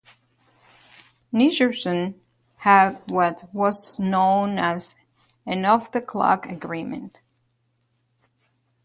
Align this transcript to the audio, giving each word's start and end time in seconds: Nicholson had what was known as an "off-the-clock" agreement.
Nicholson 1.31 2.19
had 2.61 2.97
what 3.05 3.43
was 3.53 3.99
known 3.99 4.57
as 4.57 5.05
an 5.45 5.63
"off-the-clock" 5.63 6.47
agreement. 6.47 7.21